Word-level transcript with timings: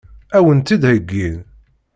Ad 0.37 0.41
wen-tt-id-heggin? 0.45 1.37